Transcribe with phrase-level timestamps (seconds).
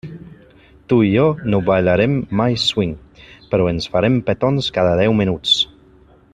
[0.93, 2.97] Tu i jo no ballarem mai swing,
[3.53, 5.57] però ens farem petons cada deu minuts.